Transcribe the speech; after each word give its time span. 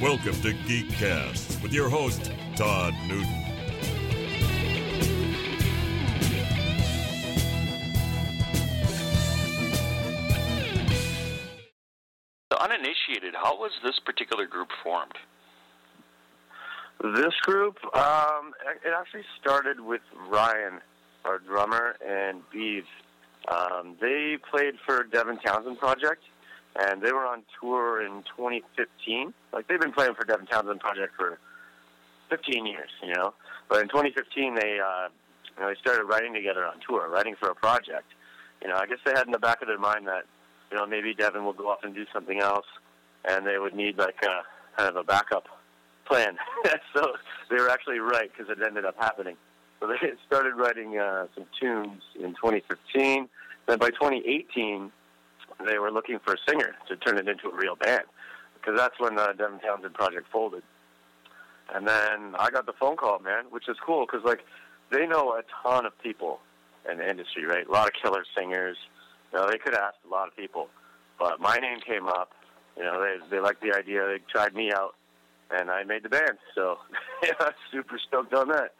Welcome 0.00 0.32
to 0.40 0.54
Geekcast 0.54 1.62
with 1.62 1.74
your 1.74 1.90
host, 1.90 2.32
Todd 2.56 2.94
Newton. 3.06 3.28
The 12.48 12.62
uninitiated, 12.62 13.34
how 13.34 13.58
was 13.58 13.72
this 13.84 13.98
particular 13.98 14.46
group 14.46 14.68
formed? 14.82 15.12
This 17.02 17.34
group, 17.42 17.76
um, 17.94 18.54
it 18.82 18.94
actually 18.98 19.24
started 19.38 19.80
with 19.80 20.00
Ryan, 20.30 20.80
our 21.26 21.38
drummer, 21.40 21.96
and 22.02 22.40
Beeves. 22.50 22.86
Um, 23.48 23.96
they 24.00 24.38
played 24.50 24.76
for 24.86 25.04
Devin 25.04 25.40
Townsend 25.40 25.78
Project, 25.78 26.22
and 26.76 27.02
they 27.02 27.12
were 27.12 27.26
on 27.26 27.42
tour 27.60 28.04
in 28.04 28.22
2015. 28.36 29.34
Like 29.52 29.68
they've 29.68 29.80
been 29.80 29.92
playing 29.92 30.14
for 30.14 30.24
Devin 30.24 30.46
Townsend 30.46 30.80
Project 30.80 31.14
for 31.16 31.38
15 32.30 32.66
years, 32.66 32.90
you 33.02 33.14
know. 33.14 33.34
But 33.68 33.82
in 33.82 33.88
2015, 33.88 34.54
they 34.54 34.78
uh, 34.80 35.08
you 35.56 35.62
know 35.62 35.68
they 35.68 35.80
started 35.80 36.04
writing 36.04 36.34
together 36.34 36.64
on 36.64 36.74
tour, 36.86 37.08
writing 37.08 37.34
for 37.38 37.50
a 37.50 37.54
project. 37.54 38.06
You 38.62 38.68
know, 38.68 38.76
I 38.76 38.86
guess 38.86 38.98
they 39.04 39.12
had 39.12 39.26
in 39.26 39.32
the 39.32 39.38
back 39.38 39.62
of 39.62 39.68
their 39.68 39.78
mind 39.78 40.06
that 40.06 40.24
you 40.70 40.76
know 40.76 40.86
maybe 40.86 41.14
Devin 41.14 41.44
will 41.44 41.52
go 41.52 41.68
off 41.68 41.80
and 41.82 41.94
do 41.94 42.06
something 42.12 42.40
else, 42.40 42.66
and 43.24 43.46
they 43.46 43.58
would 43.58 43.74
need 43.74 43.98
like 43.98 44.22
a 44.22 44.42
kind 44.76 44.88
of 44.88 44.96
a 44.96 45.04
backup 45.04 45.46
plan. 46.06 46.36
so 46.94 47.12
they 47.50 47.56
were 47.56 47.68
actually 47.68 47.98
right 47.98 48.30
because 48.36 48.50
it 48.50 48.62
ended 48.64 48.84
up 48.84 48.96
happening. 48.98 49.36
So 49.80 49.86
they 49.86 50.12
started 50.26 50.54
writing 50.54 50.98
uh, 50.98 51.26
some 51.34 51.46
tunes 51.58 52.02
in 52.16 52.30
2015. 52.34 53.28
Then 53.66 53.78
by 53.78 53.90
2018, 53.90 54.90
they 55.66 55.78
were 55.78 55.90
looking 55.90 56.18
for 56.24 56.34
a 56.34 56.38
singer 56.48 56.74
to 56.88 56.96
turn 56.96 57.18
it 57.18 57.28
into 57.28 57.48
a 57.48 57.54
real 57.54 57.76
band 57.76 58.04
because 58.54 58.78
that's 58.78 58.98
when 58.98 59.16
the 59.16 59.32
Devin 59.36 59.60
Townsend 59.60 59.94
project 59.94 60.26
folded. 60.30 60.62
And 61.74 61.86
then 61.86 62.34
I 62.38 62.50
got 62.50 62.66
the 62.66 62.72
phone 62.72 62.96
call, 62.96 63.18
man, 63.20 63.44
which 63.50 63.68
is 63.68 63.76
cool 63.84 64.06
because 64.06 64.24
like 64.24 64.40
they 64.90 65.06
know 65.06 65.32
a 65.32 65.42
ton 65.62 65.86
of 65.86 65.92
people 66.02 66.40
in 66.90 66.98
the 66.98 67.08
industry, 67.08 67.46
right? 67.46 67.66
A 67.66 67.70
lot 67.70 67.86
of 67.86 67.92
killer 68.02 68.24
singers. 68.36 68.76
You 69.32 69.38
know, 69.38 69.48
they 69.48 69.58
could 69.58 69.74
have 69.74 69.82
asked 69.82 69.98
a 70.06 70.10
lot 70.10 70.28
of 70.28 70.36
people, 70.36 70.68
but 71.18 71.40
my 71.40 71.56
name 71.56 71.78
came 71.86 72.08
up. 72.08 72.32
You 72.76 72.84
know, 72.84 73.00
they 73.00 73.16
they 73.30 73.40
liked 73.40 73.62
the 73.62 73.72
idea. 73.72 74.06
They 74.06 74.18
tried 74.30 74.54
me 74.54 74.72
out, 74.72 74.96
and 75.50 75.70
I 75.70 75.84
made 75.84 76.02
the 76.02 76.08
band. 76.08 76.38
So 76.54 76.78
yeah, 77.22 77.32
I'm 77.40 77.52
super 77.70 77.98
stoked 77.98 78.34
on 78.34 78.48
that. 78.48 78.74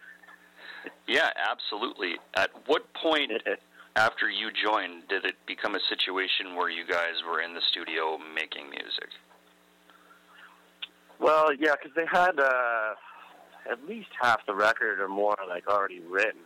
Yeah, 1.06 1.30
absolutely. 1.36 2.14
At 2.34 2.50
what 2.66 2.92
point 2.94 3.33
after 3.96 4.28
you 4.28 4.50
joined 4.52 5.08
did 5.08 5.24
it 5.24 5.34
become 5.46 5.74
a 5.74 5.80
situation 5.88 6.55
where 6.55 6.70
you 6.70 6.86
guys 6.86 7.22
were 7.27 7.41
in 7.41 7.55
the 7.55 7.60
studio 7.70 8.19
making 8.34 8.70
music? 8.70 9.10
Well, 11.19 11.52
yeah, 11.52 11.74
because 11.80 11.94
they 11.94 12.06
had 12.11 12.38
uh, 12.41 12.94
at 13.70 13.86
least 13.86 14.08
half 14.20 14.44
the 14.46 14.55
record 14.55 15.00
or 15.00 15.08
more 15.08 15.36
like 15.48 15.68
already 15.68 16.00
written, 16.00 16.41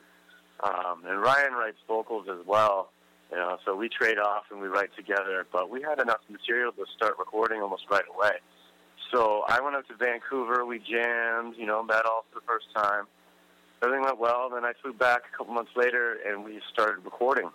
um, 0.62 1.02
and 1.06 1.20
Ryan 1.20 1.52
writes 1.52 1.78
vocals 1.86 2.26
as 2.28 2.44
well. 2.46 2.90
You 3.30 3.38
know, 3.38 3.58
so 3.64 3.74
we 3.74 3.88
trade 3.88 4.18
off 4.18 4.44
and 4.50 4.60
we 4.60 4.68
write 4.68 4.90
together. 4.96 5.46
But 5.50 5.70
we 5.70 5.82
had 5.82 6.00
enough 6.00 6.20
material 6.28 6.72
to 6.72 6.84
start 6.96 7.18
recording 7.18 7.62
almost 7.62 7.84
right 7.90 8.04
away. 8.14 8.32
So 9.12 9.44
I 9.48 9.60
went 9.60 9.76
up 9.76 9.86
to 9.88 9.94
Vancouver. 9.96 10.64
We 10.64 10.78
jammed. 10.78 11.54
You 11.56 11.66
know, 11.66 11.82
met 11.82 12.04
all 12.04 12.24
for 12.32 12.40
the 12.40 12.46
first 12.46 12.66
time. 12.74 13.06
Everything 13.84 14.04
went 14.04 14.18
well. 14.18 14.50
Then 14.52 14.64
I 14.64 14.72
flew 14.80 14.92
back 14.92 15.22
a 15.32 15.36
couple 15.36 15.52
months 15.52 15.72
later, 15.76 16.16
and 16.26 16.44
we 16.44 16.60
started 16.72 17.04
recording. 17.04 17.50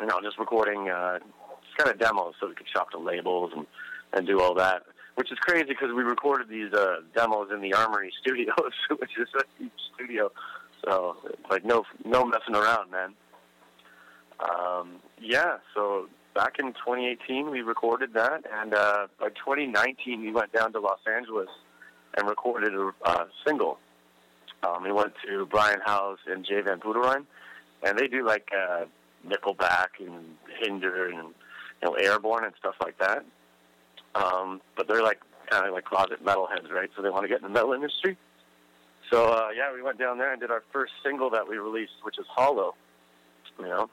You 0.00 0.06
know, 0.06 0.20
just 0.22 0.38
recording 0.38 0.88
uh, 0.88 1.18
just 1.18 1.76
kind 1.76 1.90
of 1.90 1.98
demos 1.98 2.34
so 2.40 2.48
we 2.48 2.54
could 2.54 2.68
shop 2.68 2.90
to 2.90 2.98
labels 2.98 3.52
and 3.54 3.66
and 4.12 4.26
do 4.26 4.40
all 4.40 4.54
that 4.54 4.82
which 5.20 5.30
is 5.30 5.38
crazy 5.38 5.66
because 5.66 5.90
we 5.94 6.02
recorded 6.02 6.48
these 6.48 6.72
uh, 6.72 6.96
demos 7.14 7.48
in 7.52 7.60
the 7.60 7.74
Armory 7.74 8.10
Studios, 8.22 8.72
which 8.88 9.10
is 9.18 9.28
a 9.36 9.42
huge 9.58 9.70
studio. 9.94 10.32
So 10.82 11.16
like 11.50 11.62
no 11.62 11.84
no 12.06 12.24
messing 12.24 12.54
around, 12.54 12.90
man. 12.90 13.14
Um, 14.40 14.96
yeah, 15.20 15.58
so 15.74 16.08
back 16.34 16.54
in 16.58 16.72
2018 16.72 17.50
we 17.50 17.60
recorded 17.60 18.14
that, 18.14 18.44
and 18.50 18.72
uh, 18.72 19.08
by 19.18 19.28
2019 19.28 20.22
we 20.22 20.32
went 20.32 20.52
down 20.54 20.72
to 20.72 20.80
Los 20.80 21.00
Angeles 21.06 21.50
and 22.16 22.26
recorded 22.26 22.72
a 22.74 22.90
uh, 23.04 23.26
single. 23.46 23.78
Um, 24.62 24.82
we 24.82 24.92
went 24.92 25.14
to 25.26 25.46
Brian 25.46 25.80
Howes 25.84 26.18
and 26.26 26.44
Jay 26.44 26.60
Van 26.60 26.80
Poederooyen, 26.80 27.24
and 27.82 27.98
they 27.98 28.08
do 28.08 28.26
like 28.26 28.48
uh, 28.56 28.84
Nickelback 29.26 29.88
and 29.98 30.36
Hinder 30.60 31.06
and 31.06 31.28
you 31.82 31.88
know 31.88 31.94
Airborne 31.94 32.44
and 32.44 32.54
stuff 32.58 32.74
like 32.82 32.98
that. 32.98 33.24
Um, 34.14 34.60
but 34.76 34.88
they're 34.88 35.02
like 35.02 35.20
kind 35.48 35.66
of 35.66 35.72
like 35.72 35.84
closet 35.84 36.24
metalheads, 36.24 36.70
right? 36.70 36.90
So 36.96 37.02
they 37.02 37.10
want 37.10 37.22
to 37.22 37.28
get 37.28 37.38
in 37.38 37.44
the 37.44 37.48
metal 37.48 37.72
industry. 37.72 38.16
So 39.10 39.26
uh, 39.26 39.48
yeah, 39.56 39.72
we 39.74 39.82
went 39.82 39.98
down 39.98 40.18
there 40.18 40.32
and 40.32 40.40
did 40.40 40.50
our 40.50 40.62
first 40.72 40.92
single 41.04 41.30
that 41.30 41.48
we 41.48 41.56
released, 41.56 41.92
which 42.02 42.18
is 42.18 42.26
Hollow. 42.28 42.74
You 43.58 43.66
know, 43.66 43.90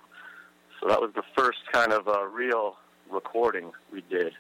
so 0.80 0.88
that 0.88 1.02
was 1.02 1.12
the 1.16 1.24
first 1.36 1.60
kind 1.72 1.92
of 1.92 2.08
uh, 2.08 2.26
real 2.26 2.78
recording 3.10 3.72
we 3.92 4.04
did. 4.10 4.34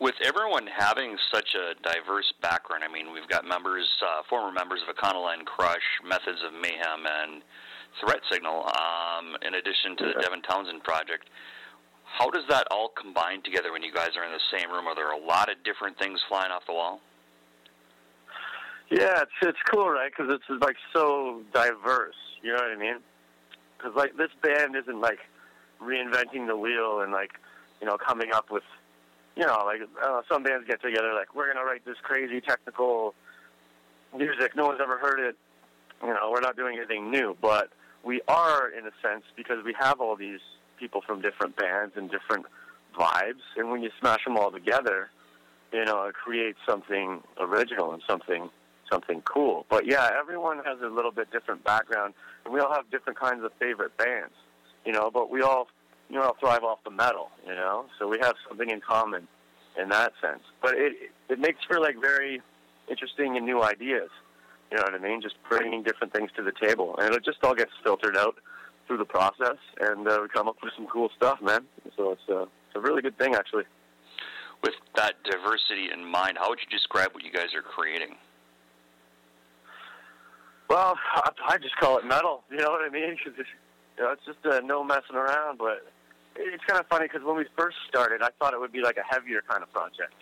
With 0.00 0.14
everyone 0.24 0.66
having 0.66 1.14
such 1.30 1.54
a 1.54 1.76
diverse 1.84 2.32
background, 2.40 2.82
I 2.82 2.90
mean, 2.90 3.12
we've 3.12 3.28
got 3.28 3.44
members, 3.44 3.86
uh, 4.00 4.22
former 4.30 4.50
members 4.50 4.80
of 4.80 4.88
Econoline 4.96 5.44
Crush, 5.44 5.84
Methods 6.02 6.40
of 6.42 6.54
Mayhem, 6.54 7.04
and 7.04 7.42
Threat 8.00 8.20
Signal, 8.32 8.64
um, 8.64 9.36
in 9.42 9.54
addition 9.54 9.98
to 9.98 10.04
the 10.06 10.22
Devin 10.22 10.40
Townsend 10.40 10.82
Project. 10.84 11.28
How 12.04 12.30
does 12.30 12.44
that 12.48 12.66
all 12.70 12.88
combine 12.96 13.42
together 13.42 13.72
when 13.72 13.82
you 13.82 13.92
guys 13.92 14.16
are 14.16 14.24
in 14.24 14.32
the 14.32 14.58
same 14.58 14.70
room? 14.72 14.86
Are 14.86 14.94
there 14.94 15.12
a 15.12 15.18
lot 15.18 15.50
of 15.50 15.62
different 15.64 15.98
things 15.98 16.18
flying 16.30 16.50
off 16.50 16.64
the 16.66 16.72
wall? 16.72 17.00
Yeah, 18.90 19.20
it's 19.20 19.38
it's 19.42 19.62
cool, 19.70 19.88
right? 19.90 20.10
Because 20.10 20.32
it's 20.32 20.62
like 20.62 20.76
so 20.94 21.42
diverse. 21.52 22.16
You 22.42 22.56
know 22.56 22.62
what 22.62 22.72
I 22.72 22.76
mean? 22.76 22.96
Because 23.76 23.94
like 23.94 24.16
this 24.16 24.30
band 24.42 24.74
isn't 24.76 25.00
like 25.00 25.18
reinventing 25.80 26.48
the 26.48 26.56
wheel 26.56 27.02
and 27.02 27.12
like 27.12 27.32
you 27.80 27.86
know 27.86 27.96
coming 27.96 28.32
up 28.32 28.50
with 28.50 28.64
you 29.36 29.46
know 29.46 29.62
like 29.64 29.80
uh, 30.02 30.22
some 30.30 30.42
bands 30.42 30.66
get 30.66 30.82
together 30.82 31.12
like 31.14 31.34
we're 31.34 31.52
gonna 31.52 31.64
write 31.64 31.84
this 31.84 31.96
crazy 32.02 32.40
technical 32.40 33.14
music 34.16 34.56
no 34.56 34.66
one's 34.66 34.80
ever 34.82 34.98
heard 34.98 35.20
it. 35.20 35.36
You 36.02 36.08
know, 36.08 36.30
we're 36.32 36.40
not 36.40 36.56
doing 36.56 36.78
anything 36.78 37.10
new, 37.10 37.36
but 37.40 37.70
we 38.04 38.22
are 38.26 38.68
in 38.70 38.86
a 38.86 38.90
sense 39.02 39.24
because 39.36 39.64
we 39.64 39.74
have 39.78 40.00
all 40.00 40.16
these 40.16 40.40
people 40.78 41.02
from 41.06 41.20
different 41.20 41.56
bands 41.56 41.92
and 41.96 42.10
different 42.10 42.46
vibes, 42.98 43.42
and 43.56 43.70
when 43.70 43.82
you 43.82 43.90
smash 44.00 44.24
them 44.24 44.36
all 44.36 44.50
together, 44.50 45.10
you 45.72 45.84
know, 45.84 46.04
it 46.04 46.14
creates 46.14 46.58
something 46.66 47.22
original 47.38 47.92
and 47.92 48.02
something 48.08 48.50
something 48.90 49.22
cool. 49.22 49.66
But 49.68 49.86
yeah, 49.86 50.10
everyone 50.18 50.58
has 50.64 50.80
a 50.82 50.88
little 50.88 51.12
bit 51.12 51.30
different 51.30 51.62
background, 51.62 52.14
and 52.44 52.52
we 52.52 52.60
all 52.60 52.72
have 52.72 52.90
different 52.90 53.18
kinds 53.18 53.44
of 53.44 53.52
favorite 53.60 53.96
bands, 53.96 54.34
you 54.84 54.92
know. 54.92 55.10
But 55.12 55.30
we 55.30 55.42
all, 55.42 55.68
you 56.10 56.16
know, 56.16 56.22
I'll 56.22 56.36
thrive 56.40 56.64
off 56.64 56.80
the 56.84 56.90
metal, 56.90 57.30
you 57.46 57.54
know. 57.54 57.86
So 57.98 58.08
we 58.08 58.18
have 58.20 58.34
something 58.48 58.68
in 58.68 58.80
common 58.80 59.28
in 59.80 59.88
that 59.90 60.12
sense. 60.20 60.42
But 60.60 60.74
it 60.74 61.10
it 61.28 61.38
makes 61.38 61.58
for 61.66 61.80
like 61.80 61.96
very 62.00 62.42
interesting 62.88 63.36
and 63.36 63.46
new 63.46 63.62
ideas. 63.62 64.10
You 64.70 64.76
know 64.76 64.84
what 64.84 64.94
I 64.94 64.98
mean? 64.98 65.20
Just 65.22 65.36
bringing 65.48 65.82
different 65.82 66.12
things 66.12 66.30
to 66.36 66.42
the 66.42 66.52
table, 66.52 66.96
and 66.98 67.14
it 67.14 67.24
just 67.24 67.38
all 67.42 67.54
gets 67.54 67.72
filtered 67.82 68.16
out 68.16 68.36
through 68.86 68.98
the 68.98 69.04
process, 69.04 69.56
and 69.80 70.06
uh, 70.06 70.18
we 70.20 70.28
come 70.28 70.48
up 70.48 70.56
with 70.62 70.72
some 70.76 70.86
cool 70.86 71.10
stuff, 71.16 71.40
man. 71.40 71.64
So 71.96 72.12
it's, 72.12 72.22
uh, 72.28 72.42
it's 72.42 72.76
a 72.76 72.80
really 72.80 73.02
good 73.02 73.16
thing, 73.18 73.34
actually. 73.34 73.64
With 74.62 74.74
that 74.96 75.14
diversity 75.24 75.90
in 75.92 76.04
mind, 76.04 76.38
how 76.38 76.50
would 76.50 76.58
you 76.58 76.76
describe 76.76 77.14
what 77.14 77.24
you 77.24 77.32
guys 77.32 77.54
are 77.54 77.62
creating? 77.62 78.16
Well, 80.68 80.96
I, 81.14 81.30
I 81.48 81.58
just 81.58 81.76
call 81.76 81.98
it 81.98 82.04
metal. 82.04 82.42
You 82.50 82.58
know 82.58 82.70
what 82.70 82.82
I 82.82 82.88
mean? 82.88 83.16
Because 83.24 83.38
it's, 83.38 83.48
you 83.96 84.04
know, 84.04 84.12
it's 84.12 84.24
just 84.24 84.38
uh, 84.44 84.60
no 84.60 84.82
messing 84.84 85.16
around. 85.16 85.58
But 85.58 85.86
it's 86.36 86.64
kind 86.64 86.80
of 86.80 86.86
funny 86.88 87.06
because 87.06 87.22
when 87.24 87.36
we 87.36 87.44
first 87.56 87.76
started, 87.88 88.22
I 88.22 88.28
thought 88.38 88.54
it 88.54 88.60
would 88.60 88.72
be 88.72 88.82
like 88.82 88.96
a 88.96 89.14
heavier 89.14 89.42
kind 89.48 89.62
of 89.62 89.72
project, 89.72 90.14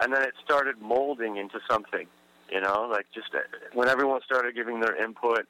and 0.00 0.12
then 0.12 0.22
it 0.22 0.34
started 0.44 0.80
molding 0.80 1.36
into 1.36 1.60
something. 1.70 2.06
You 2.50 2.60
know, 2.60 2.88
like 2.90 3.06
just 3.14 3.28
uh, 3.34 3.40
when 3.74 3.88
everyone 3.88 4.20
started 4.24 4.54
giving 4.54 4.80
their 4.80 4.96
input, 5.02 5.46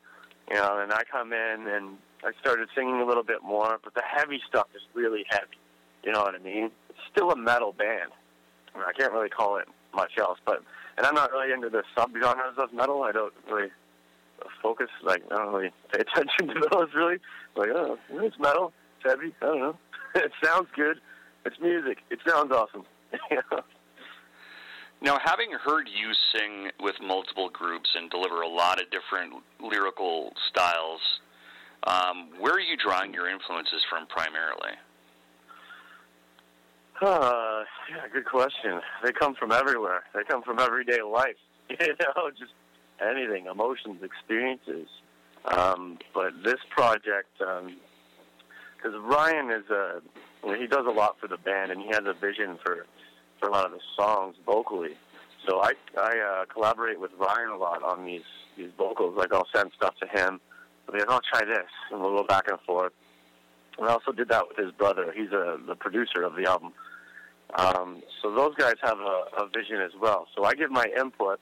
you 0.50 0.56
know, 0.56 0.81
and 0.82 0.93
I 0.93 1.02
come 1.10 1.32
in 1.32 1.66
and 1.69 1.96
I 2.25 2.32
started 2.40 2.69
singing 2.75 3.00
a 3.00 3.06
little 3.06 3.22
bit 3.22 3.43
more, 3.43 3.78
but 3.82 3.94
the 3.94 4.02
heavy 4.02 4.40
stuff 4.49 4.66
is 4.75 4.82
really 4.94 5.25
heavy. 5.28 5.58
You 6.02 6.12
know 6.12 6.22
what 6.22 6.34
I 6.34 6.38
mean? 6.38 6.70
It's 6.88 6.99
still 7.12 7.31
a 7.31 7.37
metal 7.37 7.72
band. 7.72 8.11
I, 8.75 8.78
mean, 8.78 8.87
I 8.88 8.93
can't 8.99 9.12
really 9.12 9.28
call 9.28 9.58
it 9.58 9.69
much 9.94 10.12
else, 10.19 10.38
but 10.44 10.62
and 10.96 11.06
I'm 11.06 11.14
not 11.14 11.31
really 11.31 11.52
into 11.52 11.69
the 11.70 11.84
subgenres 11.96 12.58
of 12.58 12.72
metal. 12.72 13.04
I 13.04 13.12
don't 13.12 13.32
really 13.49 13.70
focus 14.62 14.88
like 15.04 15.22
I 15.31 15.37
don't 15.37 15.52
really 15.54 15.72
pay 15.93 16.00
attention 16.00 16.49
to 16.49 16.69
those 16.72 16.88
really. 16.94 17.19
Like 17.54 17.70
oh, 17.70 17.99
it's 18.11 18.38
metal, 18.38 18.72
it's 18.96 19.12
heavy. 19.12 19.34
I 19.40 19.44
don't 19.44 19.61
know. 19.61 19.78
it 20.24 20.32
sounds 20.42 20.68
good. 20.74 21.00
It's 21.44 21.58
music. 21.60 21.98
It 22.10 22.18
sounds 22.26 22.52
awesome. 22.52 22.84
Now, 25.00 25.16
having 25.24 25.52
heard 25.52 25.88
you 25.88 26.10
sing 26.34 26.72
with 26.80 26.96
multiple 27.00 27.48
groups 27.50 27.88
and 27.94 28.10
deliver 28.10 28.42
a 28.42 28.48
lot 28.48 28.80
of 28.80 28.90
different 28.90 29.32
lyrical 29.60 30.32
styles, 30.50 31.00
um, 31.84 32.30
where 32.40 32.54
are 32.54 32.60
you 32.60 32.76
drawing 32.76 33.14
your 33.14 33.28
influences 33.28 33.80
from 33.88 34.08
primarily? 34.08 34.72
Uh, 37.00 37.62
yeah, 37.90 38.08
good 38.12 38.24
question. 38.24 38.80
They 39.04 39.12
come 39.12 39.36
from 39.36 39.52
everywhere. 39.52 40.02
They 40.14 40.24
come 40.24 40.42
from 40.42 40.58
everyday 40.58 41.02
life. 41.02 41.36
You 41.80 41.94
know, 42.00 42.30
just 42.30 42.52
anything, 43.00 43.46
emotions, 43.46 44.02
experiences. 44.02 44.88
Um, 45.44 45.98
but 46.14 46.32
this 46.42 46.58
project, 46.70 47.28
because 48.78 48.98
Ryan 49.02 49.50
is 49.50 49.69
a, 49.70 50.00
he 50.56 50.66
does 50.66 50.86
a 50.86 50.90
lot 50.90 51.16
for 51.20 51.28
the 51.28 51.36
band, 51.36 51.72
and 51.72 51.80
he 51.80 51.88
has 51.88 52.02
a 52.06 52.14
vision 52.14 52.58
for 52.64 52.86
for 53.40 53.48
a 53.48 53.52
lot 53.52 53.66
of 53.66 53.72
the 53.72 53.80
songs 53.96 54.36
vocally. 54.46 54.96
So 55.46 55.60
I 55.60 55.72
I 55.96 56.19
uh, 56.19 56.44
collaborate 56.46 57.00
with 57.00 57.10
Ryan 57.19 57.50
a 57.50 57.56
lot 57.56 57.82
on 57.82 58.04
these 58.04 58.22
these 58.56 58.70
vocals. 58.76 59.16
Like 59.16 59.32
I'll 59.32 59.48
send 59.54 59.72
stuff 59.76 59.94
to 60.00 60.06
him. 60.06 60.40
I'll 60.88 61.00
"I'll 61.08 61.20
try 61.32 61.44
this," 61.44 61.70
and 61.90 62.00
we'll 62.00 62.16
go 62.16 62.25
back 62.25 62.44
and 62.48 62.60
forth. 62.60 62.92
And 63.78 63.88
I 63.88 63.92
also 63.92 64.12
did 64.12 64.28
that 64.28 64.48
with 64.48 64.56
his 64.56 64.72
brother. 64.72 65.12
He's 65.14 65.32
a 65.32 65.58
the 65.66 65.75
producer 65.75 66.22
of 66.22 66.34
the 66.36 66.48
album. 66.48 66.72
Um, 67.54 68.02
so 68.20 68.34
those 68.34 68.54
guys 68.56 68.75
have 68.82 68.98
a, 68.98 69.25
a 69.38 69.48
vision 69.54 69.80
as 69.80 69.92
well. 70.00 70.26
So 70.36 70.44
I 70.44 70.54
give 70.54 70.70
my 70.70 70.84
input. 70.98 71.40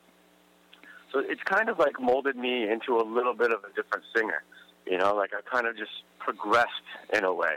So 1.13 1.21
it's 1.21 1.43
kind 1.45 1.69
of 1.69 1.79
like 1.79 2.01
molded 2.01 2.37
me 2.37 2.69
into 2.69 2.97
a 2.99 3.03
little 3.03 3.35
bit 3.35 3.53
of 3.53 3.65
a 3.65 3.69
different 3.75 4.05
singer. 4.15 4.43
You 4.87 4.99
know, 4.99 5.15
like 5.15 5.31
I 5.35 5.41
kind 5.51 5.67
of 5.67 5.77
just 5.77 5.91
progressed 6.19 6.71
in 7.13 7.25
a 7.25 7.33
way. 7.33 7.57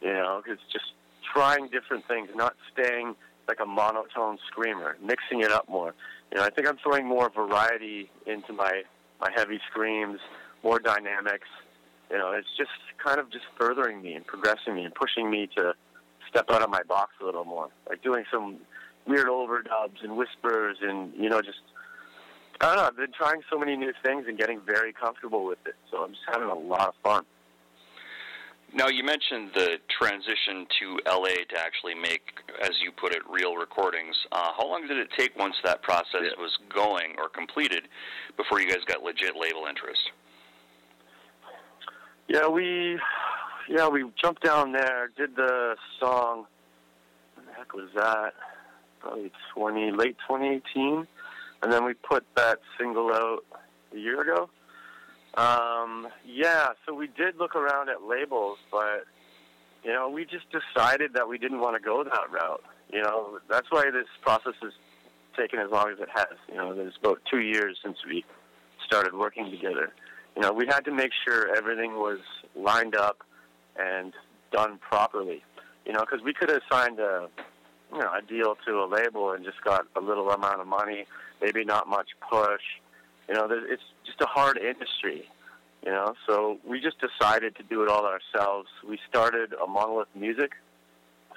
You 0.00 0.12
know, 0.12 0.42
it's 0.46 0.62
just 0.72 0.92
trying 1.32 1.68
different 1.68 2.06
things, 2.06 2.30
not 2.34 2.54
staying 2.72 3.14
like 3.48 3.58
a 3.60 3.66
monotone 3.66 4.38
screamer, 4.46 4.96
mixing 5.02 5.40
it 5.40 5.50
up 5.50 5.68
more. 5.68 5.94
You 6.30 6.38
know, 6.38 6.44
I 6.44 6.50
think 6.50 6.68
I'm 6.68 6.78
throwing 6.78 7.06
more 7.06 7.30
variety 7.30 8.10
into 8.26 8.52
my 8.52 8.82
my 9.20 9.30
heavy 9.34 9.60
screams, 9.70 10.20
more 10.62 10.78
dynamics. 10.78 11.48
You 12.10 12.18
know, 12.18 12.32
it's 12.32 12.48
just 12.56 12.70
kind 13.04 13.18
of 13.18 13.30
just 13.30 13.44
furthering 13.58 14.02
me 14.02 14.14
and 14.14 14.26
progressing 14.26 14.74
me 14.74 14.84
and 14.84 14.94
pushing 14.94 15.30
me 15.30 15.48
to 15.56 15.74
step 16.28 16.46
out 16.50 16.62
of 16.62 16.70
my 16.70 16.82
box 16.84 17.12
a 17.20 17.24
little 17.24 17.44
more, 17.44 17.68
like 17.88 18.02
doing 18.02 18.24
some 18.32 18.58
weird 19.06 19.26
overdubs 19.26 20.02
and 20.02 20.16
whispers 20.16 20.76
and 20.82 21.12
you 21.16 21.28
know 21.28 21.40
just 21.40 21.58
I 22.60 22.66
don't 22.66 22.76
know. 22.76 22.82
I've 22.82 22.96
been 22.96 23.12
trying 23.12 23.40
so 23.50 23.58
many 23.58 23.76
new 23.76 23.92
things 24.04 24.26
and 24.28 24.36
getting 24.36 24.60
very 24.60 24.92
comfortable 24.92 25.44
with 25.44 25.58
it, 25.66 25.76
so 25.90 26.04
I'm 26.04 26.10
just 26.10 26.22
having 26.30 26.48
a 26.48 26.54
lot 26.54 26.88
of 26.88 26.94
fun. 27.02 27.24
Now, 28.72 28.88
you 28.88 29.02
mentioned 29.02 29.50
the 29.54 29.78
transition 29.98 30.66
to 30.78 31.00
LA 31.06 31.42
to 31.48 31.58
actually 31.58 31.94
make, 31.94 32.22
as 32.62 32.70
you 32.82 32.92
put 32.92 33.12
it, 33.12 33.22
real 33.28 33.56
recordings. 33.56 34.14
Uh, 34.30 34.52
how 34.56 34.68
long 34.68 34.86
did 34.86 34.96
it 34.98 35.08
take 35.16 35.36
once 35.36 35.56
that 35.64 35.82
process 35.82 36.22
yeah. 36.22 36.30
was 36.38 36.56
going 36.72 37.14
or 37.18 37.28
completed 37.28 37.88
before 38.36 38.60
you 38.60 38.68
guys 38.68 38.84
got 38.86 39.02
legit 39.02 39.34
label 39.36 39.66
interest? 39.66 40.10
Yeah, 42.28 42.46
we 42.46 43.00
yeah, 43.68 43.88
we 43.88 44.04
jumped 44.22 44.44
down 44.44 44.70
there, 44.70 45.10
did 45.16 45.34
the 45.34 45.74
song. 45.98 46.46
What 47.34 47.46
the 47.46 47.52
heck 47.54 47.72
was 47.74 47.88
that? 47.96 48.34
Probably 49.00 49.32
twenty, 49.52 49.90
late 49.90 50.16
2018, 50.28 51.08
and 51.62 51.72
then 51.72 51.84
we 51.84 51.94
put 51.94 52.24
that 52.36 52.60
single 52.78 53.12
out 53.12 53.44
a 53.94 53.98
year 53.98 54.20
ago. 54.20 54.48
Um, 55.34 56.08
yeah, 56.26 56.70
so 56.86 56.94
we 56.94 57.06
did 57.06 57.36
look 57.36 57.54
around 57.54 57.88
at 57.88 58.02
labels, 58.02 58.58
but 58.70 59.06
you 59.84 59.92
know, 59.92 60.08
we 60.08 60.24
just 60.24 60.46
decided 60.50 61.14
that 61.14 61.28
we 61.28 61.38
didn't 61.38 61.60
want 61.60 61.76
to 61.76 61.82
go 61.82 62.04
that 62.04 62.30
route. 62.30 62.62
You 62.92 63.02
know, 63.02 63.38
that's 63.48 63.70
why 63.70 63.90
this 63.90 64.06
process 64.20 64.54
has 64.62 64.72
taken 65.36 65.58
as 65.60 65.70
long 65.70 65.90
as 65.90 65.98
it 66.00 66.08
has. 66.12 66.36
You 66.48 66.56
know, 66.56 66.74
there's 66.74 66.96
about 67.00 67.22
two 67.30 67.40
years 67.40 67.78
since 67.82 67.98
we 68.06 68.24
started 68.84 69.14
working 69.14 69.50
together. 69.50 69.92
You 70.36 70.42
know, 70.42 70.52
we 70.52 70.66
had 70.66 70.84
to 70.86 70.92
make 70.92 71.12
sure 71.24 71.54
everything 71.56 71.94
was 71.94 72.18
lined 72.56 72.96
up 72.96 73.18
and 73.78 74.12
done 74.52 74.78
properly. 74.78 75.42
You 75.86 75.92
know, 75.92 76.00
because 76.00 76.22
we 76.22 76.34
could 76.34 76.50
have 76.50 76.62
signed 76.70 76.98
a 76.98 77.28
you 77.92 77.98
know 77.98 78.12
a 78.12 78.22
deal 78.22 78.56
to 78.66 78.72
a 78.82 78.86
label 78.86 79.32
and 79.32 79.44
just 79.44 79.62
got 79.64 79.86
a 79.96 80.00
little 80.00 80.30
amount 80.30 80.60
of 80.60 80.66
money, 80.66 81.06
maybe 81.40 81.64
not 81.64 81.88
much 81.88 82.08
push. 82.28 82.62
You 83.28 83.34
know, 83.34 83.48
it's 83.50 83.82
just 84.04 84.20
a 84.20 84.26
hard 84.26 84.58
industry. 84.58 85.28
You 85.84 85.92
know, 85.92 86.14
so 86.26 86.58
we 86.66 86.78
just 86.78 86.96
decided 87.00 87.56
to 87.56 87.62
do 87.62 87.82
it 87.82 87.88
all 87.88 88.04
ourselves. 88.04 88.68
We 88.86 88.98
started 89.08 89.54
a 89.54 89.66
Monolith 89.66 90.08
Music, 90.14 90.52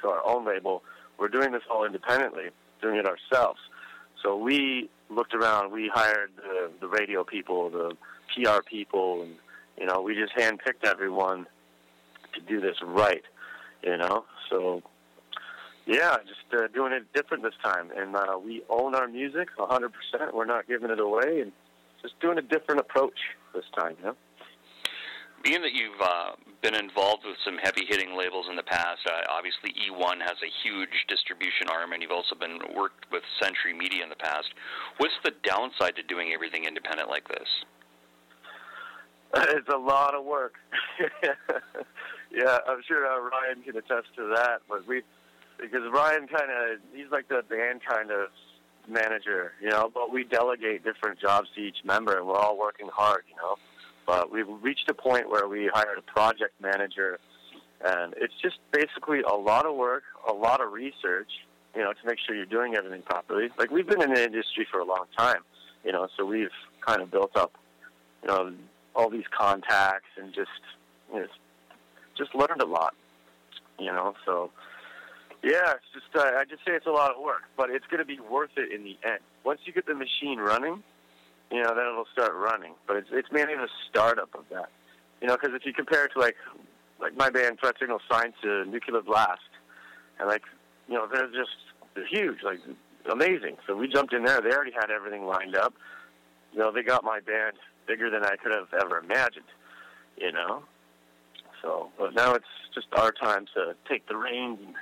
so 0.02 0.10
our 0.10 0.22
own 0.26 0.46
label. 0.46 0.84
We're 1.18 1.30
doing 1.30 1.54
this 1.54 1.62
all 1.72 1.86
independently, 1.86 2.50
doing 2.82 2.98
it 2.98 3.06
ourselves. 3.06 3.60
So 4.22 4.36
we 4.36 4.90
looked 5.10 5.34
around. 5.34 5.72
We 5.72 5.90
hired 5.94 6.32
the, 6.36 6.72
the 6.82 6.88
radio 6.88 7.24
people, 7.24 7.70
the 7.70 7.96
PR 8.36 8.62
people, 8.66 9.22
and 9.22 9.36
you 9.78 9.86
know, 9.86 10.02
we 10.02 10.14
just 10.14 10.34
handpicked 10.36 10.86
everyone 10.86 11.48
to 12.34 12.42
do 12.42 12.60
this 12.60 12.78
right, 12.84 13.24
you 13.82 13.98
know. 13.98 14.26
So 14.50 14.84
yeah, 15.86 16.18
just 16.28 16.54
uh, 16.54 16.68
doing 16.74 16.94
it 16.94 17.12
different 17.14 17.44
this 17.44 17.54
time, 17.64 17.92
and 17.96 18.16
uh, 18.16 18.38
we 18.44 18.64
own 18.70 18.96
our 18.96 19.08
music 19.08 19.50
100%. 19.58 19.90
We're 20.34 20.46
not 20.46 20.68
giving 20.68 20.90
it 20.90 21.00
away, 21.00 21.42
and 21.42 21.52
just 22.02 22.20
doing 22.20 22.38
a 22.38 22.42
different 22.42 22.80
approach 22.80 23.18
this 23.54 23.66
time, 23.76 23.96
you 24.00 24.06
know. 24.06 24.16
Being 25.44 25.62
that 25.62 25.74
you've 25.74 26.00
uh, 26.00 26.32
been 26.62 26.74
involved 26.74 27.24
with 27.26 27.36
some 27.44 27.58
heavy 27.58 27.84
hitting 27.86 28.16
labels 28.16 28.46
in 28.50 28.56
the 28.56 28.64
past, 28.64 29.02
uh, 29.06 29.28
obviously 29.30 29.76
E1 29.76 30.22
has 30.22 30.38
a 30.40 30.52
huge 30.64 31.04
distribution 31.10 31.68
arm, 31.70 31.92
and 31.92 32.02
you've 32.02 32.16
also 32.16 32.34
been 32.34 32.60
worked 32.74 33.12
with 33.12 33.24
Century 33.42 33.74
Media 33.74 34.04
in 34.04 34.10
the 34.10 34.16
past. 34.16 34.48
What's 34.98 35.14
the 35.26 35.32
downside 35.44 35.98
to 35.98 36.04
doing 36.04 36.32
everything 36.34 36.64
independent 36.64 37.10
like 37.10 37.28
this? 37.28 37.48
It's 39.36 39.68
a 39.68 39.78
lot 39.78 40.14
of 40.14 40.24
work. 40.26 40.54
yeah, 42.32 42.58
I'm 42.68 42.84
sure 42.88 43.08
uh, 43.08 43.20
Ryan 43.20 43.64
can 43.64 43.76
attest 43.76 44.14
to 44.16 44.32
that. 44.36 44.62
But 44.70 44.88
we, 44.88 45.02
because 45.64 45.82
Ryan 45.92 46.28
kind 46.28 46.52
of, 46.52 46.80
he's 46.94 47.10
like 47.12 47.30
the 47.30 47.42
band 47.50 47.82
kind 47.90 48.12
of 48.12 48.28
manager, 48.88 49.54
you 49.62 49.70
know. 49.70 49.90
But 49.92 50.12
we 50.12 50.26
delegate 50.26 50.84
different 50.84 51.20
jobs 51.20 51.48
to 51.56 51.62
each 51.62 51.78
member, 51.86 52.18
and 52.18 52.28
we're 52.28 52.36
all 52.36 52.58
working 52.58 52.90
hard, 52.94 53.24
you 53.30 53.36
know. 53.38 53.56
But 54.06 54.32
we've 54.32 54.48
reached 54.62 54.90
a 54.90 54.94
point 54.94 55.30
where 55.30 55.48
we 55.48 55.70
hired 55.74 55.98
a 55.98 56.02
project 56.02 56.60
manager, 56.62 57.20
and 57.84 58.14
it's 58.18 58.34
just 58.42 58.58
basically 58.72 59.22
a 59.22 59.34
lot 59.34 59.66
of 59.66 59.76
work, 59.76 60.04
a 60.30 60.34
lot 60.34 60.62
of 60.62 60.74
research, 60.74 61.32
you 61.74 61.82
know, 61.82 61.94
to 61.94 62.06
make 62.06 62.18
sure 62.26 62.36
you're 62.36 62.46
doing 62.46 62.76
everything 62.76 63.02
properly. 63.02 63.50
Like 63.58 63.72
we've 63.72 63.88
been 63.88 64.02
in 64.02 64.14
the 64.14 64.24
industry 64.24 64.68
for 64.70 64.80
a 64.82 64.86
long 64.86 65.06
time, 65.18 65.42
you 65.86 65.94
know, 65.94 66.08
so 66.18 66.26
we've 66.26 66.50
kind 66.86 67.02
of 67.02 67.10
built 67.10 67.36
up, 67.38 67.54
you 68.22 68.28
know, 68.28 68.54
all 68.96 69.10
these 69.10 69.26
contacts 69.36 70.10
and 70.18 70.34
just 70.34 70.52
you 71.12 71.22
know, 71.22 71.28
just 72.18 72.36
learned 72.36 72.62
a 72.62 72.66
lot. 72.66 72.94
You 73.80 73.88
know, 73.88 74.14
so 74.26 74.52
yeah, 75.44 75.74
it's 75.74 75.92
just 75.94 76.16
uh, 76.16 76.32
I 76.38 76.46
just 76.46 76.64
say 76.66 76.72
it's 76.72 76.86
a 76.86 76.92
lot 76.92 77.12
of 77.12 77.22
work, 77.22 77.44
but 77.58 77.70
it's 77.70 77.86
going 77.88 78.00
to 78.00 78.06
be 78.06 78.20
worth 78.20 78.52
it 78.56 78.72
in 78.72 78.84
the 78.84 78.98
end. 79.04 79.20
Once 79.44 79.60
you 79.66 79.74
get 79.74 79.86
the 79.86 79.94
machine 79.94 80.40
running, 80.40 80.82
you 81.52 81.62
know, 81.62 81.76
then 81.76 81.86
it'll 81.86 82.08
start 82.14 82.34
running. 82.34 82.74
But 82.88 82.96
it's 82.96 83.10
it's 83.12 83.28
mainly 83.30 83.56
the 83.56 83.68
startup 83.90 84.34
of 84.36 84.46
that. 84.52 84.70
You 85.22 85.28
know, 85.28 85.36
because 85.36 85.54
if 85.54 85.66
you 85.66 85.74
compare 85.74 86.06
it 86.06 86.12
to 86.14 86.20
like 86.20 86.38
like 87.02 87.18
my 87.18 87.30
band 87.30 87.60
Threat 87.60 87.76
Signal 87.78 88.00
signed 88.10 88.34
to 88.42 88.64
Nuclear 88.66 89.02
Blast, 89.02 89.42
and 90.18 90.30
like 90.30 90.44
you 90.88 90.96
know 90.96 91.08
they're 91.12 91.28
just 91.28 91.58
they're 91.94 92.08
huge, 92.08 92.42
like 92.44 92.60
amazing. 93.12 93.58
So 93.68 93.76
we 93.76 93.90
jumped 93.90 94.14
in 94.14 94.24
there. 94.24 94.40
They 94.40 94.56
already 94.56 94.72
had 94.72 94.92
everything 94.92 95.26
lined 95.26 95.58
up. 95.58 95.74
You 96.54 96.60
know, 96.60 96.72
they 96.72 96.84
got 96.84 97.04
my 97.04 97.20
band 97.20 97.58
bigger 97.86 98.10
than 98.10 98.24
I 98.24 98.38
could 98.38 98.54
have 98.54 98.74
ever 98.80 99.00
imagined. 99.00 99.46
You 100.16 100.32
know, 100.32 100.64
so 101.62 101.90
but 102.00 102.16
now 102.16 102.34
it's 102.34 102.46
just 102.74 102.88
our 102.94 103.12
time 103.12 103.46
to 103.56 103.76
take 103.90 104.08
the 104.08 104.16
reins 104.16 104.60
and 104.66 104.74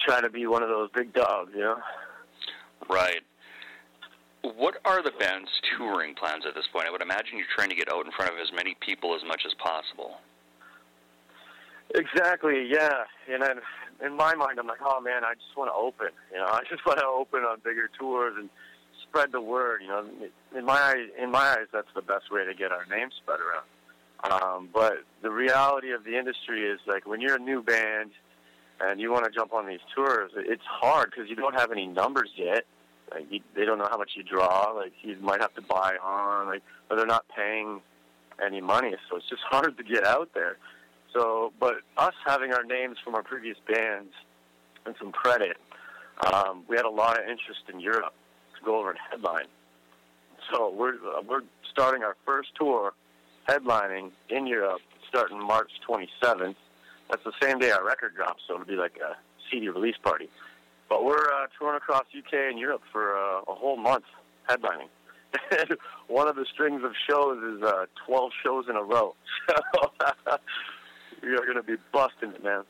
try 0.00 0.20
to 0.20 0.30
be 0.30 0.46
one 0.46 0.62
of 0.62 0.68
those 0.68 0.90
big 0.94 1.12
dogs. 1.12 1.52
You 1.54 1.62
know. 1.62 1.78
Right. 2.88 3.20
What 4.42 4.76
are 4.84 5.02
the 5.02 5.12
band's 5.18 5.50
touring 5.76 6.14
plans 6.14 6.44
at 6.46 6.54
this 6.54 6.64
point? 6.72 6.86
I 6.86 6.90
would 6.90 7.02
imagine 7.02 7.36
you're 7.36 7.46
trying 7.54 7.68
to 7.68 7.76
get 7.76 7.92
out 7.92 8.06
in 8.06 8.12
front 8.12 8.32
of 8.32 8.38
as 8.38 8.50
many 8.54 8.74
people 8.80 9.14
as 9.14 9.22
much 9.26 9.42
as 9.46 9.52
possible. 9.54 10.16
Exactly, 11.94 12.66
yeah. 12.70 13.04
And 13.30 13.42
then 13.42 13.60
in 14.04 14.16
my 14.16 14.34
mind, 14.34 14.58
I'm 14.58 14.66
like, 14.66 14.80
oh 14.82 15.00
man, 15.00 15.24
I 15.24 15.34
just 15.34 15.56
want 15.56 15.70
to 15.70 15.74
open. 15.74 16.08
You 16.32 16.38
know, 16.38 16.46
I 16.48 16.60
just 16.68 16.84
want 16.86 16.98
to 16.98 17.06
open 17.06 17.40
on 17.40 17.60
bigger 17.64 17.90
tours 17.98 18.34
and 18.38 18.48
spread 19.08 19.32
the 19.32 19.40
word. 19.40 19.82
You 19.82 19.88
know, 19.88 20.04
in 20.56 20.64
my 20.64 21.06
in 21.20 21.30
my 21.30 21.56
eyes, 21.58 21.66
that's 21.72 21.92
the 21.94 22.02
best 22.02 22.30
way 22.30 22.44
to 22.44 22.54
get 22.54 22.72
our 22.72 22.86
name 22.86 23.08
spread 23.22 23.40
around. 23.40 23.66
Um, 24.22 24.68
but 24.72 25.04
the 25.22 25.30
reality 25.30 25.92
of 25.92 26.04
the 26.04 26.18
industry 26.18 26.68
is 26.68 26.78
like 26.86 27.06
when 27.06 27.20
you're 27.20 27.36
a 27.36 27.40
new 27.40 27.62
band 27.62 28.10
and 28.80 29.00
you 29.00 29.12
want 29.12 29.24
to 29.24 29.30
jump 29.30 29.52
on 29.52 29.66
these 29.66 29.80
tours, 29.94 30.32
it's 30.36 30.62
hard 30.64 31.10
because 31.10 31.28
you 31.28 31.36
don't 31.36 31.54
have 31.54 31.70
any 31.70 31.86
numbers 31.86 32.30
yet. 32.36 32.64
Like 33.10 33.26
you, 33.30 33.40
they 33.54 33.64
don't 33.64 33.78
know 33.78 33.88
how 33.90 33.98
much 33.98 34.12
you 34.14 34.22
draw. 34.22 34.72
Like 34.72 34.92
you 35.02 35.16
might 35.20 35.40
have 35.40 35.54
to 35.54 35.62
buy 35.62 35.96
on. 36.02 36.46
Like, 36.46 36.62
but 36.88 36.96
they're 36.96 37.06
not 37.06 37.24
paying 37.36 37.80
any 38.44 38.60
money, 38.60 38.94
so 39.08 39.16
it's 39.16 39.28
just 39.28 39.42
hard 39.50 39.76
to 39.76 39.84
get 39.84 40.04
out 40.04 40.30
there. 40.34 40.56
So, 41.12 41.52
but 41.58 41.76
us 41.96 42.14
having 42.24 42.52
our 42.52 42.62
names 42.62 42.96
from 43.04 43.14
our 43.14 43.22
previous 43.22 43.56
bands 43.68 44.12
and 44.86 44.94
some 44.98 45.10
credit, 45.10 45.56
um, 46.32 46.64
we 46.68 46.76
had 46.76 46.86
a 46.86 46.90
lot 46.90 47.18
of 47.18 47.28
interest 47.28 47.62
in 47.72 47.80
Europe 47.80 48.14
to 48.58 48.64
go 48.64 48.78
over 48.78 48.90
and 48.90 48.98
headline. 49.10 49.46
So 50.52 50.72
we're 50.72 50.94
uh, 50.94 51.22
we're 51.28 51.42
starting 51.70 52.02
our 52.02 52.16
first 52.24 52.50
tour, 52.58 52.92
headlining 53.48 54.10
in 54.28 54.46
Europe, 54.46 54.80
starting 55.08 55.40
March 55.40 55.70
27th. 55.88 56.56
That's 57.10 57.24
the 57.24 57.32
same 57.42 57.58
day 57.58 57.70
our 57.72 57.84
record 57.84 58.14
drops, 58.14 58.42
so 58.46 58.54
it'll 58.54 58.66
be 58.66 58.76
like 58.76 58.96
a 58.98 59.16
CD 59.50 59.68
release 59.68 59.96
party. 60.02 60.28
But 60.88 61.04
we're 61.04 61.32
uh, 61.32 61.46
touring 61.58 61.76
across 61.76 62.04
UK 62.16 62.34
and 62.50 62.58
Europe 62.58 62.82
for 62.92 63.16
uh, 63.16 63.42
a 63.48 63.54
whole 63.54 63.76
month 63.76 64.04
headlining. 64.48 64.88
And 65.50 65.76
one 66.08 66.28
of 66.28 66.36
the 66.36 66.46
strings 66.52 66.82
of 66.84 66.92
shows 67.08 67.42
is 67.42 67.62
uh, 67.62 67.86
12 68.06 68.30
shows 68.42 68.64
in 68.68 68.76
a 68.76 68.82
row. 68.82 69.14
So 69.74 70.38
we 71.22 71.34
are 71.34 71.44
going 71.44 71.56
to 71.56 71.62
be 71.62 71.76
busting 71.92 72.30
it, 72.30 72.42
man. 72.42 72.62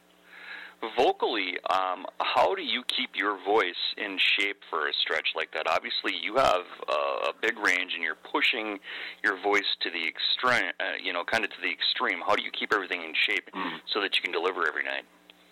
Vocally, 0.96 1.58
um, 1.68 2.06
how 2.20 2.54
do 2.54 2.62
you 2.62 2.82
keep 2.84 3.10
your 3.14 3.37
voice 3.44 3.75
in 3.99 4.16
shape 4.18 4.56
for 4.70 4.88
a 4.88 4.92
stretch 4.94 5.28
like 5.37 5.52
that? 5.52 5.66
Obviously, 5.68 6.12
you 6.22 6.37
have 6.37 6.64
uh, 6.88 7.28
a 7.28 7.32
big 7.42 7.58
range, 7.58 7.92
and 7.94 8.02
you're 8.02 8.14
pushing 8.32 8.78
your 9.22 9.37
voice 9.42 9.76
to 9.82 9.90
the 9.90 10.06
extreme. 10.08 10.72
Uh, 10.80 10.96
you 11.02 11.12
know, 11.12 11.22
kind 11.22 11.44
of 11.44 11.50
to 11.50 11.60
the 11.60 11.70
extreme. 11.70 12.20
How 12.26 12.34
do 12.34 12.42
you 12.42 12.50
keep 12.50 12.72
everything 12.72 13.02
in 13.02 13.12
shape 13.14 13.50
Mm. 13.54 13.80
so 13.92 14.00
that 14.00 14.16
you 14.16 14.22
can 14.22 14.32
deliver 14.32 14.66
every 14.66 14.84
night? 14.84 15.04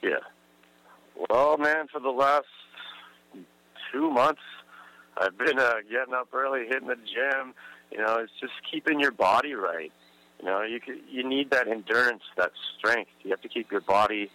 Yeah. 0.02 0.20
Well, 1.28 1.58
man, 1.58 1.88
for 1.92 2.00
the 2.00 2.10
last 2.10 2.46
two 3.92 4.10
months, 4.10 4.40
I've 5.18 5.36
been 5.36 5.58
uh, 5.58 5.74
getting 5.90 6.14
up 6.14 6.28
early, 6.32 6.66
hitting 6.68 6.88
the 6.88 6.96
gym. 6.96 7.54
You 7.90 7.98
know, 7.98 8.16
it's 8.20 8.32
just 8.40 8.52
keeping 8.70 8.98
your 9.00 9.10
body 9.10 9.54
right. 9.54 9.92
You 10.40 10.46
know, 10.46 10.62
you 10.62 10.80
you 11.10 11.28
need 11.28 11.50
that 11.50 11.66
endurance, 11.68 12.22
that 12.36 12.52
strength. 12.78 13.10
You 13.24 13.30
have 13.30 13.40
to 13.42 13.48
keep 13.48 13.70
your 13.72 13.80
body, 13.80 14.30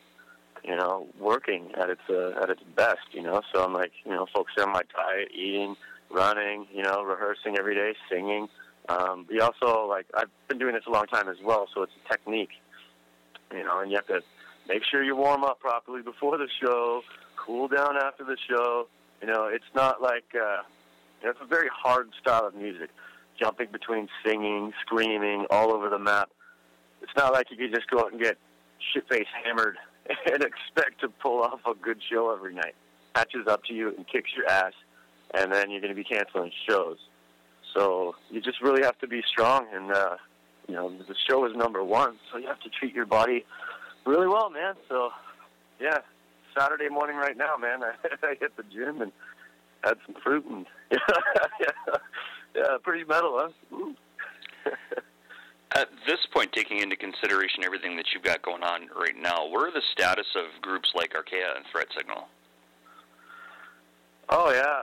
you 0.63 0.75
know, 0.75 1.07
working 1.19 1.71
at 1.75 1.89
its 1.89 2.01
uh, 2.09 2.31
at 2.41 2.49
its 2.49 2.61
best. 2.75 3.11
You 3.11 3.23
know, 3.23 3.41
so 3.53 3.63
I'm 3.63 3.73
like, 3.73 3.91
you 4.05 4.11
know, 4.11 4.25
focusing 4.33 4.63
on 4.63 4.71
my 4.71 4.81
diet, 4.95 5.29
eating, 5.33 5.75
running. 6.09 6.67
You 6.73 6.83
know, 6.83 7.03
rehearsing 7.03 7.57
every 7.57 7.75
day, 7.75 7.93
singing. 8.09 8.47
Um, 8.89 9.25
but 9.25 9.35
you 9.35 9.41
also 9.41 9.87
like 9.87 10.05
I've 10.15 10.29
been 10.47 10.57
doing 10.57 10.73
this 10.73 10.83
a 10.87 10.91
long 10.91 11.05
time 11.07 11.27
as 11.29 11.37
well, 11.43 11.67
so 11.73 11.83
it's 11.83 11.91
a 12.05 12.09
technique. 12.09 12.51
You 13.51 13.63
know, 13.63 13.79
and 13.79 13.91
you 13.91 13.97
have 13.97 14.07
to 14.07 14.21
make 14.67 14.83
sure 14.89 15.03
you 15.03 15.15
warm 15.15 15.43
up 15.43 15.59
properly 15.59 16.01
before 16.01 16.37
the 16.37 16.47
show, 16.61 17.01
cool 17.35 17.67
down 17.67 17.97
after 17.97 18.23
the 18.23 18.37
show. 18.49 18.87
You 19.21 19.27
know, 19.27 19.45
it's 19.45 19.63
not 19.75 20.01
like 20.01 20.25
uh, 20.35 20.63
you 21.21 21.25
know, 21.25 21.31
it's 21.31 21.39
a 21.41 21.45
very 21.45 21.69
hard 21.73 22.09
style 22.21 22.47
of 22.47 22.55
music, 22.55 22.89
jumping 23.39 23.67
between 23.71 24.07
singing, 24.25 24.73
screaming, 24.81 25.45
all 25.49 25.71
over 25.71 25.89
the 25.89 25.99
map. 25.99 26.29
It's 27.01 27.11
not 27.17 27.33
like 27.33 27.51
you 27.51 27.57
could 27.57 27.73
just 27.73 27.89
go 27.89 27.99
out 27.99 28.11
and 28.11 28.21
get 28.21 28.37
shit 28.93 29.07
face 29.09 29.27
hammered 29.43 29.77
and 30.31 30.43
expect 30.43 31.01
to 31.01 31.09
pull 31.09 31.41
off 31.41 31.59
a 31.65 31.73
good 31.73 31.99
show 32.11 32.33
every 32.33 32.53
night. 32.53 32.75
Catches 33.15 33.47
up 33.47 33.63
to 33.65 33.73
you 33.73 33.93
and 33.95 34.07
kicks 34.07 34.31
your 34.35 34.47
ass, 34.49 34.73
and 35.33 35.51
then 35.51 35.69
you're 35.69 35.81
going 35.81 35.93
to 35.93 35.95
be 35.95 36.03
canceling 36.03 36.51
shows. 36.67 36.97
So 37.73 38.15
you 38.29 38.41
just 38.41 38.61
really 38.61 38.83
have 38.83 38.97
to 38.99 39.07
be 39.07 39.21
strong, 39.27 39.67
and 39.73 39.91
uh, 39.91 40.17
you 40.67 40.75
know 40.75 40.89
the 40.89 41.15
show 41.27 41.45
is 41.45 41.55
number 41.55 41.83
one, 41.83 42.17
so 42.31 42.37
you 42.37 42.47
have 42.47 42.59
to 42.61 42.69
treat 42.69 42.93
your 42.93 43.05
body 43.05 43.45
really 44.05 44.27
well, 44.27 44.49
man. 44.49 44.75
So 44.89 45.09
yeah, 45.79 45.99
Saturday 46.57 46.89
morning 46.89 47.17
right 47.17 47.37
now, 47.37 47.55
man. 47.57 47.83
I, 47.83 47.93
I 48.23 48.35
hit 48.39 48.55
the 48.57 48.63
gym 48.63 49.01
and 49.01 49.11
had 49.83 49.97
some 50.05 50.15
fruit 50.23 50.45
and 50.45 50.65
yeah, 50.91 51.67
yeah, 52.55 52.77
pretty 52.83 53.03
metal, 53.05 53.51
huh? 53.71 53.91
At 55.75 55.89
this 56.05 56.19
point, 56.31 56.51
taking 56.53 56.79
into 56.79 56.95
consideration 56.95 57.63
everything 57.63 57.97
that 57.97 58.05
you've 58.13 58.23
got 58.23 58.43
going 58.43 58.61
on 58.61 58.89
right 58.95 59.15
now, 59.19 59.47
where 59.47 59.67
are 59.67 59.71
the 59.71 59.81
status 59.91 60.27
of 60.35 60.61
groups 60.61 60.91
like 60.93 61.13
Archaea 61.13 61.55
and 61.55 61.65
Threat 61.71 61.87
Signal? 61.97 62.27
Oh 64.29 64.51
yeah, 64.51 64.81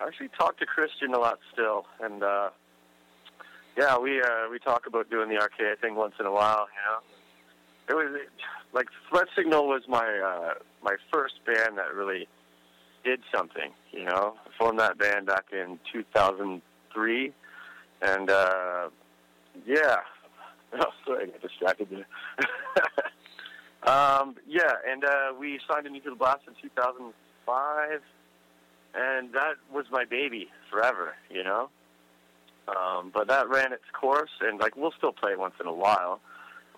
I 0.00 0.06
actually 0.06 0.28
talk 0.38 0.58
to 0.58 0.66
Christian 0.66 1.14
a 1.14 1.18
lot 1.18 1.38
still, 1.52 1.86
and 2.00 2.22
uh, 2.22 2.50
yeah, 3.76 3.96
we 3.96 4.20
uh, 4.20 4.50
we 4.50 4.58
talk 4.58 4.86
about 4.86 5.08
doing 5.08 5.30
the 5.30 5.36
Archaea 5.36 5.80
thing 5.80 5.94
once 5.94 6.14
in 6.20 6.26
a 6.26 6.32
while. 6.32 6.68
You 7.88 7.94
know, 7.94 8.02
it 8.02 8.12
was 8.12 8.20
like 8.74 8.88
Threat 9.08 9.28
Signal 9.34 9.66
was 9.66 9.82
my 9.88 10.06
uh, 10.06 10.54
my 10.82 10.96
first 11.10 11.34
band 11.46 11.78
that 11.78 11.94
really 11.94 12.28
did 13.02 13.20
something. 13.34 13.72
You 13.92 14.04
know, 14.04 14.34
I 14.46 14.58
formed 14.58 14.78
that 14.78 14.98
band 14.98 15.26
back 15.26 15.46
in 15.52 15.78
2003, 15.90 17.32
and 18.02 18.30
uh, 18.30 18.90
yeah. 19.66 19.96
Oh, 20.80 20.92
sorry, 21.06 21.24
I 21.24 21.26
got 21.26 21.40
distracted 21.40 21.88
there. 21.90 22.06
um, 23.90 24.36
yeah, 24.46 24.72
and 24.86 25.02
uh, 25.02 25.32
we 25.38 25.58
signed 25.66 25.86
into 25.86 26.10
the 26.10 26.16
Blast 26.16 26.42
in 26.46 26.54
2005 26.60 28.00
and 28.94 29.32
that 29.32 29.54
was 29.72 29.86
my 29.90 30.04
baby 30.04 30.48
forever, 30.70 31.14
you 31.30 31.44
know. 31.44 31.68
Um, 32.68 33.10
but 33.14 33.28
that 33.28 33.48
ran 33.48 33.72
its 33.72 33.84
course, 33.98 34.30
and 34.40 34.60
like 34.60 34.76
we'll 34.76 34.92
still 34.96 35.12
play 35.12 35.36
once 35.36 35.54
in 35.60 35.66
a 35.66 35.72
while. 35.72 36.20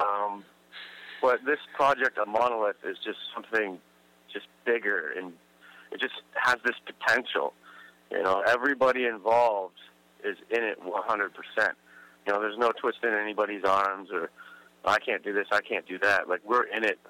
Um, 0.00 0.44
but 1.20 1.44
this 1.44 1.58
project 1.74 2.18
on 2.18 2.30
Monolith 2.30 2.76
is 2.84 2.96
just 3.04 3.18
something 3.34 3.78
just 4.32 4.46
bigger, 4.64 5.12
and 5.16 5.32
it 5.90 6.00
just 6.00 6.14
has 6.34 6.56
this 6.64 6.76
potential. 6.86 7.52
You 8.10 8.22
know, 8.22 8.42
everybody 8.46 9.04
involved 9.04 9.78
is 10.24 10.36
in 10.50 10.62
it 10.62 10.78
100%. 10.80 11.30
You 12.30 12.36
know, 12.36 12.42
there's 12.42 12.58
no 12.58 12.70
twisting 12.70 13.10
anybody's 13.10 13.64
arms 13.64 14.10
or 14.12 14.30
I 14.84 15.00
can't 15.00 15.24
do 15.24 15.32
this, 15.32 15.48
I 15.50 15.60
can't 15.62 15.84
do 15.84 15.98
that. 15.98 16.28
Like 16.28 16.38
we're 16.44 16.62
in 16.62 16.84
it 16.84 17.00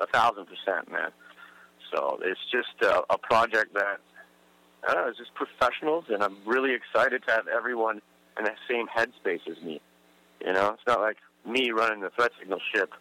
a 0.00 0.06
thousand 0.06 0.46
percent, 0.46 0.90
man. 0.90 1.10
So 1.92 2.18
it's 2.22 2.40
just 2.50 2.90
a, 2.90 3.02
a 3.10 3.18
project 3.18 3.74
that 3.74 4.00
I 4.88 4.94
don't 4.94 5.04
know, 5.04 5.10
it's 5.10 5.18
just 5.18 5.34
professionals, 5.34 6.06
and 6.08 6.22
I'm 6.22 6.38
really 6.46 6.72
excited 6.72 7.22
to 7.26 7.32
have 7.32 7.48
everyone 7.48 8.00
in 8.38 8.44
the 8.44 8.52
same 8.66 8.86
headspace 8.86 9.46
as 9.46 9.62
me. 9.62 9.78
You 10.42 10.54
know, 10.54 10.70
it's 10.70 10.86
not 10.86 11.00
like 11.00 11.18
me 11.44 11.70
running 11.72 12.00
the 12.00 12.08
threat 12.08 12.30
signal 12.38 12.60
ship, 12.74 12.94